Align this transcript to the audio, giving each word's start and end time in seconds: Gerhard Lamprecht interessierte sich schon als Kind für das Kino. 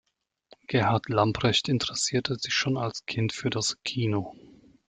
Gerhard 0.65 1.09
Lamprecht 1.09 1.69
interessierte 1.69 2.33
sich 2.35 2.55
schon 2.55 2.75
als 2.75 3.05
Kind 3.05 3.33
für 3.33 3.51
das 3.51 3.77
Kino. 3.83 4.35